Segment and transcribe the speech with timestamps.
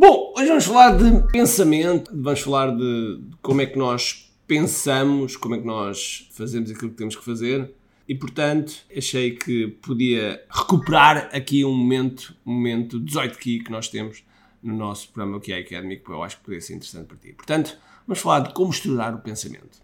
[0.00, 5.56] Bom, hoje vamos falar de pensamento, vamos falar de como é que nós pensamos, como
[5.56, 7.68] é que nós fazemos aquilo que temos que fazer
[8.08, 13.88] e, portanto, achei que podia recuperar aqui um momento, um momento 18 aqui que nós
[13.88, 14.22] temos
[14.62, 17.32] no nosso programa é Academy, que eu acho que poderia ser interessante para ti.
[17.32, 17.76] Portanto,
[18.06, 19.82] vamos falar de como estudar o pensamento.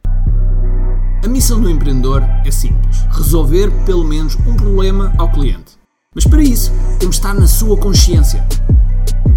[1.24, 5.72] A missão do empreendedor é simples: resolver pelo menos um problema ao cliente.
[6.14, 6.70] Mas para isso,
[7.00, 8.46] temos de estar na sua consciência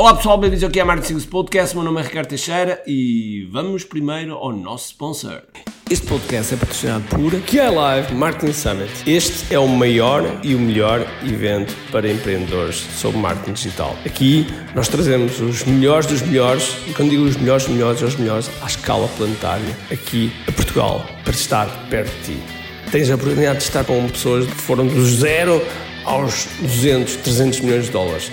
[0.00, 1.76] Olá pessoal, bem-vindos aqui à Marketing Secrets Podcast.
[1.76, 5.42] Meu nome é Ricardo Teixeira e vamos primeiro ao nosso sponsor.
[5.90, 8.90] Este podcast é patrocinado por QI Live Marketing Summit.
[9.06, 13.94] Este é o maior e o melhor evento para empreendedores sobre marketing digital.
[14.06, 18.16] Aqui nós trazemos os melhores dos melhores, e quando digo os melhores dos melhores, os
[18.16, 22.42] melhores à escala planetária, aqui a Portugal, para estar perto de ti.
[22.90, 25.60] Tens a oportunidade de estar com pessoas que foram do zero
[26.06, 28.32] aos 200, 300 milhões de dólares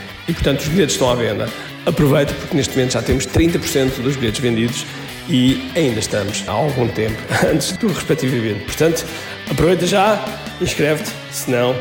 [0.27, 1.47] e, portanto, os bilhetes estão à venda.
[1.85, 4.85] Aproveita porque neste momento já temos 30% dos bilhetes vendidos
[5.29, 8.65] e ainda estamos há algum tempo antes do respectivo evento.
[8.65, 9.05] Portanto,
[9.49, 10.23] aproveita já,
[10.61, 11.73] inscreve-te, senão.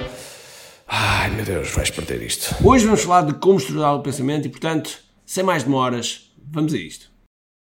[0.86, 2.54] Ai meu Deus, vais perder isto.
[2.66, 6.78] Hoje vamos falar de como estruturar o pensamento e, portanto, sem mais demoras, vamos a
[6.78, 7.10] isto.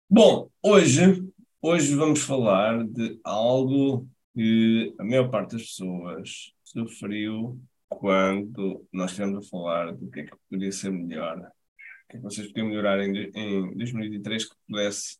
[0.08, 1.24] Bom, hoje,
[1.60, 9.46] hoje vamos falar de algo que a maior parte das pessoas sofreu quando nós estivemos
[9.46, 12.68] a falar do que é que poderia ser melhor, o que é que vocês podiam
[12.68, 15.18] melhorar em, em 2023 que pudesse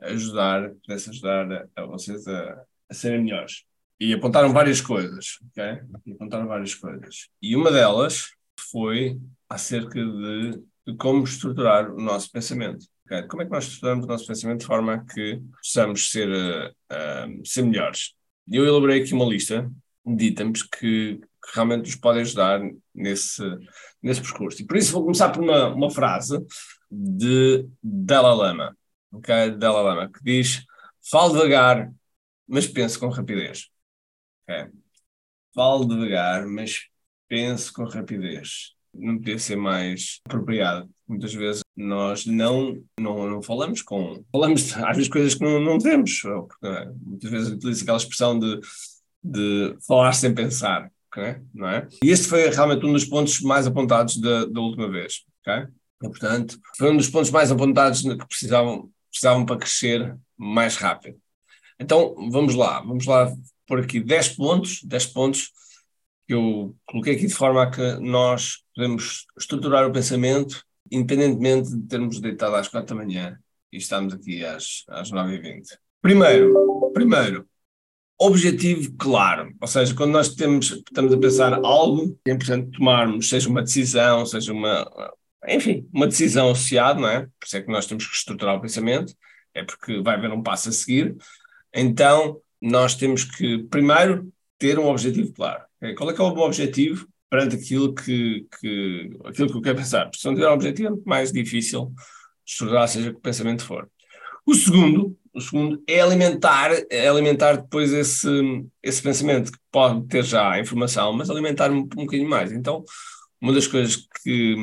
[0.00, 3.64] ajudar, pudesse ajudar a, a vocês a, a, serem melhores.
[3.98, 5.80] E apontaram várias coisas, ok?
[6.06, 7.28] E apontaram várias coisas.
[7.40, 8.30] E uma delas
[8.70, 12.86] foi acerca de, de como estruturar o nosso pensamento.
[13.06, 13.22] Okay?
[13.24, 17.46] Como é que nós estruturamos o nosso pensamento de forma que possamos ser, uh, uh,
[17.46, 18.14] ser melhores?
[18.50, 19.70] Eu elaborei aqui uma lista
[20.04, 22.60] de itens que, que realmente nos podem ajudar
[22.94, 23.42] nesse,
[24.02, 24.62] nesse percurso.
[24.62, 26.38] E por isso vou começar por uma, uma frase
[26.90, 28.76] de Dalai Lama,
[29.12, 29.50] okay?
[29.50, 30.64] Dalai Lama, que diz:
[31.10, 31.92] fale devagar,
[32.46, 33.68] mas pense com rapidez.
[34.42, 34.70] Okay?
[35.54, 36.88] Fale devagar, mas
[37.28, 38.74] pense com rapidez.
[38.92, 40.88] Não podia ser mais apropriado.
[41.06, 44.24] Muitas vezes nós não, não, não falamos com.
[44.30, 46.22] Falamos às vezes coisas que não, não temos.
[47.02, 48.60] Muitas vezes utiliza aquela expressão de,
[49.22, 51.42] de falar sem pensar okay?
[51.52, 51.86] não é?
[52.02, 55.68] E este foi realmente um dos pontos mais apontados da, da última vez, ok?
[56.02, 61.16] E, portanto, foi um dos pontos mais apontados que precisavam, precisavam para crescer mais rápido.
[61.78, 63.32] Então, vamos lá, vamos lá
[63.66, 65.52] por aqui 10 pontos, 10 pontos
[66.26, 71.86] que eu coloquei aqui de forma a que nós podemos estruturar o pensamento independentemente de
[71.86, 73.38] termos deitado às 4 da manhã
[73.72, 75.62] e estamos aqui às, às 9h20.
[76.00, 77.48] Primeiro, primeiro,
[78.18, 79.54] objetivo claro.
[79.60, 84.24] Ou seja, quando nós temos, estamos a pensar algo, é importante tomarmos, seja uma decisão,
[84.26, 84.90] seja uma.
[85.46, 87.20] Enfim, uma decisão associada, não é?
[87.22, 89.14] Por isso é que nós temos que estruturar o pensamento,
[89.52, 91.14] é porque vai haver um passo a seguir.
[91.74, 95.62] Então, nós temos que, primeiro, ter um objetivo claro.
[95.98, 99.76] Qual é que é o meu objetivo perante aquilo que, que, aquilo que eu quero
[99.76, 100.04] pensar?
[100.06, 101.92] Porque se não tiver um objetivo, é muito mais difícil
[102.46, 103.86] estruturar, seja que o pensamento for.
[104.46, 108.28] O segundo, o segundo é alimentar, é alimentar depois esse,
[108.82, 112.52] esse pensamento, que pode ter já a informação, mas alimentar um, um bocadinho mais.
[112.52, 112.84] Então,
[113.40, 114.54] uma das coisas que,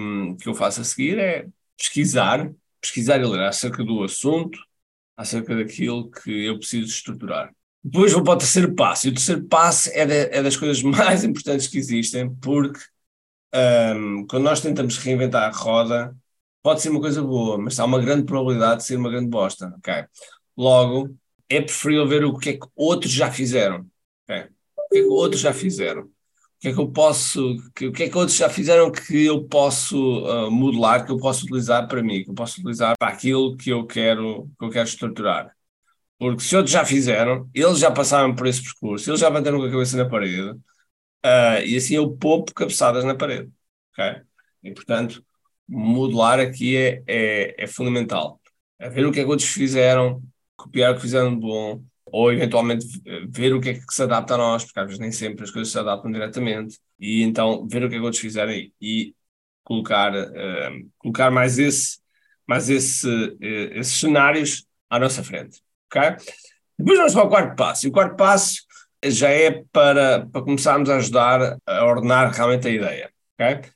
[0.41, 1.45] que eu faço a seguir é
[1.77, 4.57] pesquisar, pesquisar e ler acerca do assunto,
[5.17, 7.53] acerca daquilo que eu preciso estruturar.
[7.83, 10.81] Depois vou para o terceiro passo, e o terceiro passo é, de, é das coisas
[10.83, 12.79] mais importantes que existem, porque
[13.53, 16.15] um, quando nós tentamos reinventar a roda,
[16.63, 19.73] pode ser uma coisa boa, mas há uma grande probabilidade de ser uma grande bosta,
[19.77, 20.05] ok?
[20.61, 21.17] Logo,
[21.49, 23.87] é preferível ver o que é que outros já fizeram.
[24.25, 24.43] Okay?
[24.77, 26.07] O que é que outros já fizeram.
[26.59, 29.43] que é que eu posso, que, o que é que outros já fizeram que eu
[29.45, 33.57] posso uh, modelar, que eu posso utilizar para mim, que eu posso utilizar para aquilo
[33.57, 35.51] que eu quero, que eu quero estruturar.
[36.19, 39.65] Porque se outros já fizeram, eles já passaram por esse percurso, eles já bateram com
[39.65, 43.51] a cabeça na parede, uh, e assim eu poupo cabeçadas na parede.
[43.93, 44.21] Okay?
[44.63, 45.23] E portanto,
[45.67, 48.39] modelar aqui é, é, é fundamental.
[48.79, 50.21] É ver o que é que outros fizeram,
[50.63, 52.85] copiar o que fizeram de bom, ou eventualmente
[53.29, 55.51] ver o que é que se adapta a nós, porque às vezes nem sempre as
[55.51, 59.15] coisas se adaptam diretamente, e então ver o que é que outros fizerem e
[59.63, 61.99] colocar, uh, colocar mais, esse,
[62.45, 65.61] mais esse, uh, esses cenários à nossa frente.
[65.87, 66.17] Okay?
[66.77, 67.85] Depois vamos para o quarto passo.
[67.85, 68.61] E o quarto passo
[69.05, 73.11] já é para, para começarmos a ajudar a ordenar realmente a ideia.
[73.35, 73.69] Okay?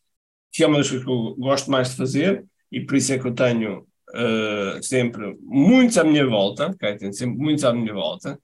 [0.51, 3.19] Que é uma das coisas que eu gosto mais de fazer e por isso é
[3.19, 6.97] que eu tenho uh, sempre muitos à minha volta, okay?
[6.97, 8.39] tenho sempre muitos à minha volta,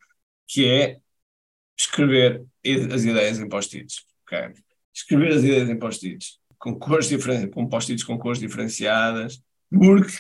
[0.48, 0.98] que é
[1.78, 2.44] escrever
[2.94, 4.06] as ideias em post-its.
[4.26, 4.54] Okay?
[4.94, 7.10] Escrever as ideias em post-its, com cores
[7.54, 10.14] com post-its com cores diferenciadas, porque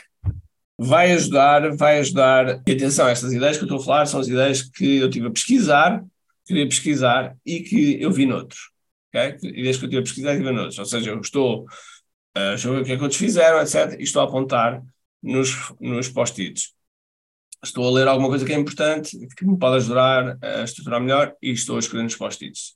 [0.78, 2.62] vai ajudar, vai ajudar.
[2.66, 5.28] E atenção, estas ideias que eu estou a falar são as ideias que eu tive
[5.28, 6.04] a pesquisar,
[6.46, 8.72] queria pesquisar e que eu vi noutros.
[9.10, 9.38] Okay?
[9.44, 10.80] Ideias que eu tive a pesquisar e vi noutros.
[10.80, 11.66] Ou seja, eu estou
[12.34, 14.00] a ver o que é que outros fizeram, etc.
[14.00, 14.82] E estou a apontar
[15.22, 16.74] nos, nos post-its.
[17.64, 21.36] Estou a ler alguma coisa que é importante, que me pode ajudar a estruturar melhor
[21.42, 22.76] e estou a escrever nos post-its.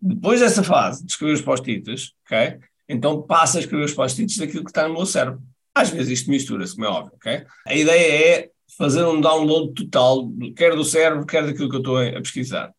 [0.00, 2.58] Depois dessa fase de escrever os post-its, ok?
[2.88, 5.42] Então passa a escrever os post-its daquilo que está no meu cérebro.
[5.74, 7.46] Às vezes isto mistura-se, como é óbvio, ok?
[7.66, 11.98] A ideia é fazer um download total, quer do cérebro, quer daquilo que eu estou
[11.98, 12.74] a pesquisar?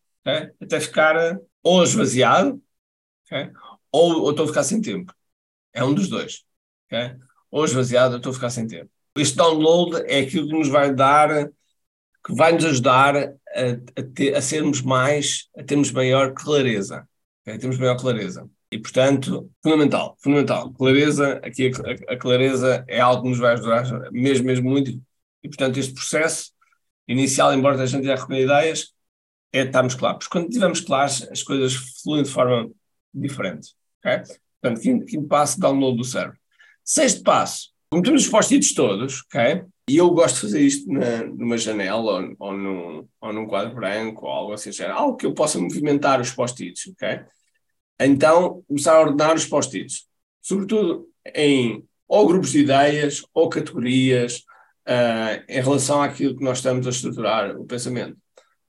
[0.60, 2.60] Até ficar ou esvaziado,
[3.24, 3.50] ok?
[3.92, 5.14] Ou, ou estou a ficar sem tempo.
[5.72, 6.44] É um dos dois,
[6.86, 7.16] ok?
[7.50, 8.90] Ou esvaziado, ou estou a ficar sem tempo.
[9.16, 11.48] Este download é aquilo que nos vai dar,
[12.24, 13.30] que vai nos ajudar a,
[13.96, 17.08] a, ter, a sermos mais, a termos maior clareza.
[17.42, 17.58] Okay?
[17.58, 18.48] Temos maior clareza.
[18.70, 20.72] E, portanto, fundamental, fundamental.
[20.72, 21.70] Clareza, aqui
[22.08, 24.90] a, a, clareza é algo que nos vai ajudar mesmo, mesmo muito.
[25.42, 26.50] E, portanto, este processo
[27.06, 28.92] inicial, embora a gente já recolha ideias,
[29.52, 30.26] é estarmos claros.
[30.26, 32.70] Quando estivermos claros, as coisas fluem de forma
[33.14, 33.74] diferente.
[34.00, 34.22] Okay?
[34.60, 36.38] Portanto, quinto, quinto passo, download do cérebro.
[36.84, 39.64] Sexto passo, como temos os post-its todos, ok?
[39.88, 43.74] E eu gosto de fazer isto na, numa janela ou, ou, num, ou num quadro
[43.74, 47.20] branco ou algo assim, algo que eu possa movimentar os post-its, ok?
[48.00, 50.06] Então, começar a ordenar os post-its,
[50.42, 54.44] sobretudo em ou grupos de ideias ou categorias
[54.86, 58.16] uh, em relação àquilo que nós estamos a estruturar o pensamento,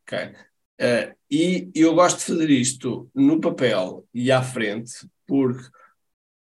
[0.04, 0.34] ok?
[0.80, 5.64] Uh, e eu gosto de fazer isto no papel e à frente, porque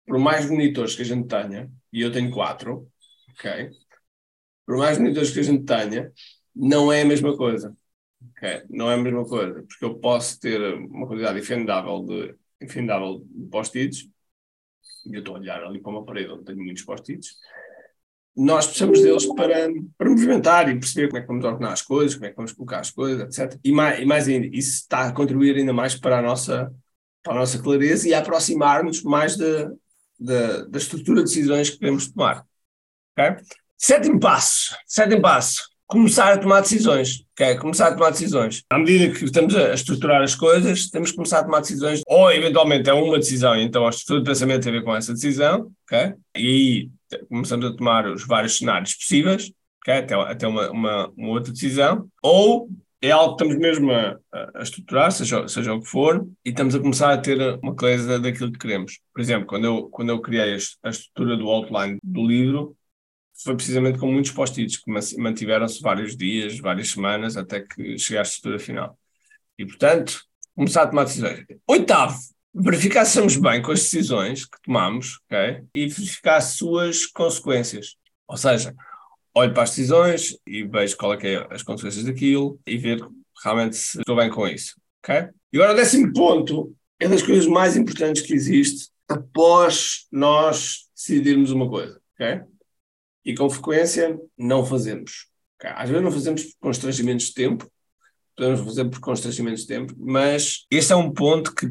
[0.10, 2.90] por mais monitores que a gente tenha, e eu tenho quatro,
[3.30, 3.70] ok?
[4.66, 6.12] Por mais monitores que a gente tenha,
[6.56, 7.78] não é a mesma coisa.
[8.32, 8.64] Okay?
[8.72, 13.48] Não é a mesma coisa, porque eu posso ter uma quantidade infindável de, infindável de
[13.50, 14.10] post-its,
[15.06, 17.36] e eu estou a olhar ali para uma parede onde tenho muitos post-its,
[18.36, 22.16] nós precisamos deles para, para movimentar e perceber como é que vamos ordenar as coisas,
[22.16, 23.60] como é que vamos colocar as coisas, etc.
[23.64, 26.74] E mais, e mais ainda, isso está a contribuir ainda mais para a nossa,
[27.22, 29.70] para a nossa clareza e a aproximar-nos mais de,
[30.20, 32.46] da, da estrutura de decisões que queremos tomar.
[33.18, 33.44] Okay?
[33.78, 37.26] Sétimo passo, sétimo passo, começar a tomar decisões.
[37.34, 37.58] Okay?
[37.58, 38.64] Começar a tomar decisões.
[38.70, 42.32] À medida que estamos a estruturar as coisas, temos que começar a tomar decisões, ou
[42.32, 45.72] eventualmente é uma decisão, então a estrutura de pensamento tem a ver com essa decisão,
[45.86, 46.14] okay?
[46.36, 46.90] e aí
[47.28, 49.96] começamos a tomar os vários cenários possíveis, okay?
[49.96, 52.70] até, até uma, uma, uma outra decisão, ou
[53.02, 54.20] é algo que estamos mesmo a,
[54.56, 58.20] a, estruturar, seja, seja o que for, e estamos a começar a ter uma clareza
[58.20, 59.00] daquilo que queremos.
[59.14, 60.54] Por exemplo, quando eu, quando eu criei
[60.84, 62.76] a, estrutura do outline do livro,
[63.42, 68.22] foi precisamente com muitos post-its que mantiveram-se vários dias, várias semanas, até que cheguei à
[68.22, 69.00] estrutura final.
[69.58, 70.22] E, portanto,
[70.54, 71.46] começar a tomar decisões.
[71.68, 72.18] Oitavo,
[72.54, 75.64] verificar se estamos bem com as decisões que tomamos, ok?
[75.74, 77.96] E verificar as suas consequências.
[78.28, 78.76] Ou seja,
[79.40, 83.00] olho para as decisões e vejo qual é que é as consequências daquilo e ver
[83.44, 85.30] realmente se estou bem com isso, ok?
[85.52, 91.52] E agora o décimo ponto é das coisas mais importantes que existe após nós decidirmos
[91.52, 92.42] uma coisa, ok?
[93.26, 95.28] E com frequência não fazemos.
[95.56, 95.72] Okay?
[95.72, 97.70] Às vezes não fazemos por constrangimentos de tempo,
[98.36, 101.68] podemos fazer por constrangimentos de tempo, mas este é um ponto que,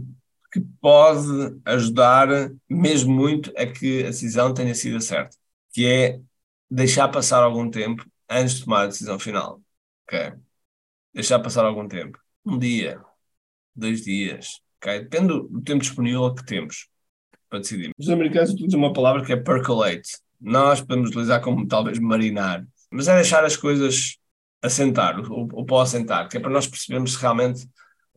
[0.53, 2.29] que pode ajudar
[2.69, 5.37] mesmo muito a que a decisão tenha sido certa,
[5.73, 6.21] que é
[6.71, 9.61] deixar passar algum tempo antes de tomar a decisão final.
[10.07, 10.35] Ok?
[11.13, 12.19] Deixar passar algum tempo.
[12.45, 13.01] Um dia,
[13.75, 14.61] dois dias.
[14.77, 15.01] Ok?
[15.01, 16.89] Depende do, tempo disponível que temos
[17.49, 17.91] para decidir.
[17.99, 20.19] Os americanos utilizam uma palavra que é percolate.
[20.41, 22.67] Nós podemos utilizar como talvez marinar.
[22.91, 24.17] Mas é deixar as coisas
[24.63, 27.65] assentar, ou, ou para assentar, que é para nós percebermos se realmente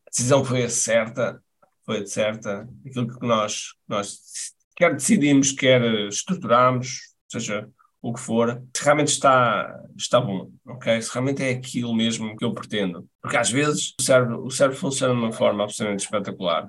[0.05, 1.41] a decisão foi a certa
[1.86, 7.70] foi de certa, aquilo que nós, nós quer decidimos, quer estruturamos, seja
[8.01, 11.01] o que for, se realmente está, está bom, ok?
[11.01, 13.08] Se realmente é aquilo mesmo que eu pretendo.
[13.22, 16.67] Porque às vezes o cérebro, o cérebro funciona de uma forma absolutamente espetacular.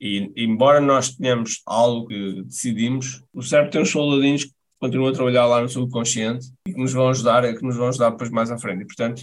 [0.00, 5.14] E embora nós tenhamos algo que decidimos, o cérebro tem uns soldadinhos que continuam a
[5.14, 8.50] trabalhar lá no subconsciente e que nos vão ajudar, que nos vão ajudar depois mais
[8.50, 8.82] à frente.
[8.82, 9.22] E portanto,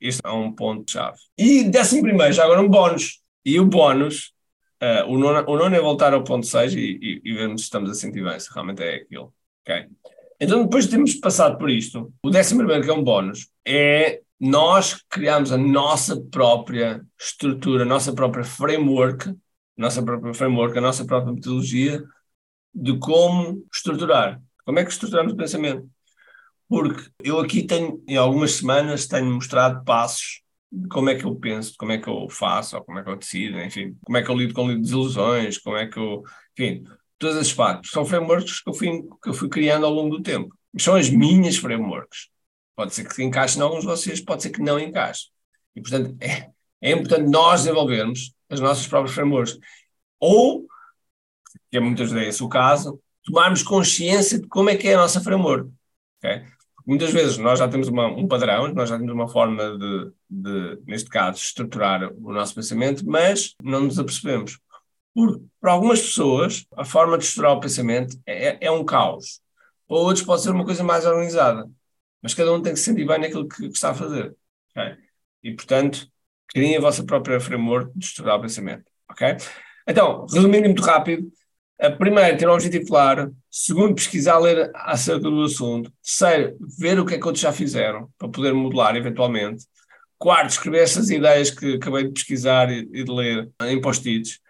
[0.00, 1.18] este é um ponto-chave.
[1.36, 3.20] E décimo primeiro, já agora um bónus.
[3.44, 4.32] E o bónus,
[4.82, 7.64] uh, o, nono, o nono é voltar ao ponto 6 e, e, e vermos se
[7.64, 9.32] estamos a sentir bem, se realmente é aquilo.
[9.62, 9.88] ok?
[10.40, 14.20] Então, depois de termos passado por isto, o décimo primeiro, que é um bónus, é
[14.38, 19.34] nós criamos a nossa própria estrutura, a nossa própria framework,
[19.76, 22.02] nossa própria framework, a nossa própria metodologia
[22.74, 24.40] de como estruturar.
[24.64, 25.88] Como é que estruturamos o pensamento?
[26.68, 31.34] Porque eu aqui tenho, em algumas semanas, tenho mostrado passos de como é que eu
[31.36, 34.22] penso, como é que eu faço, ou como é que eu decido, enfim, como é
[34.22, 36.22] que eu lido com desilusões, como é que eu,
[36.58, 36.84] enfim,
[37.18, 37.90] todos esses factos.
[37.90, 40.54] São frameworks que eu fui, que eu fui criando ao longo do tempo.
[40.78, 42.28] São as minhas frameworks.
[42.74, 45.28] Pode ser que encaixe em alguns de vocês, pode ser que não encaixe.
[45.74, 49.58] E, portanto, é, é importante nós desenvolvermos as nossas próprias frameworks.
[50.20, 50.66] Ou,
[51.70, 55.20] que é muitas vezes o caso, tomarmos consciência de como é que é a nossa
[55.20, 55.70] framework.
[56.18, 56.44] Okay?
[56.86, 60.78] Muitas vezes nós já temos uma, um padrão, nós já temos uma forma de, de,
[60.86, 64.60] neste caso, estruturar o nosso pensamento, mas não nos apercebemos.
[65.16, 69.40] Por, para algumas pessoas, a forma de estruturar o pensamento é, é, é um caos.
[69.88, 71.66] Para outros pode ser uma coisa mais organizada.
[72.20, 74.36] Mas cada um tem que se sentir bem naquilo que, que está a fazer.
[74.72, 74.94] Okay?
[75.42, 76.06] E, portanto,
[76.48, 78.84] criem a vossa própria framework de estruturar o pensamento.
[79.10, 79.38] Ok?
[79.88, 81.32] Então, resumindo muito rápido,
[81.96, 83.34] primeiro, ter um objetivo claro.
[83.50, 85.90] Segundo, pesquisar, ler acerca do assunto.
[86.02, 89.64] Terceiro, ver o que é que outros já fizeram, para poder modelar eventualmente.
[90.18, 94.44] Quarto, escrever essas ideias que acabei de pesquisar e, e de ler em post-its.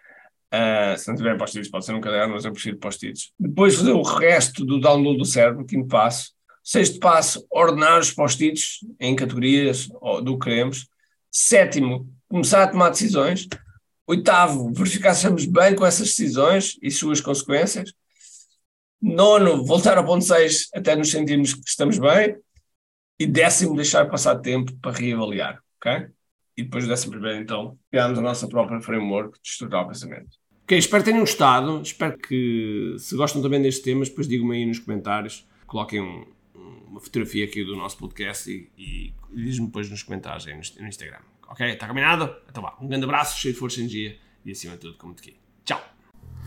[0.53, 3.31] Uh, se não tiver post-its, pode ser um caderno, mas eu prefiro post-its.
[3.39, 6.31] Depois fazer o resto do download do cérebro, quinto passo.
[6.63, 9.87] Sexto passo, ordenar os post-its em categorias
[10.23, 10.87] do que queremos.
[11.31, 13.47] Sétimo, começar a tomar decisões.
[14.05, 17.93] Oitavo, verificar se estamos bem com essas decisões e suas consequências.
[19.01, 22.35] Nono, voltar ao ponto 6 até nos sentirmos que estamos bem.
[23.19, 25.61] E décimo, deixar passar tempo para reavaliar.
[25.77, 26.09] ok?
[26.57, 30.37] E depois dessa primeira, então, criámos a nossa própria framework de estruturar o pensamento.
[30.63, 31.81] Ok, espero que tenham gostado.
[31.81, 35.47] Espero que, se gostam também deste tema, depois digam-me aí nos comentários.
[35.67, 36.25] Coloquem um,
[36.87, 40.87] uma fotografia aqui do nosso podcast e, e diz-me depois nos comentários aí no, no
[40.87, 41.19] Instagram.
[41.47, 41.65] Ok?
[41.65, 42.35] Está combinado?
[42.49, 42.75] Então vá.
[42.81, 45.46] Um grande abraço, cheio de força e energia e acima de tudo, como te aqui.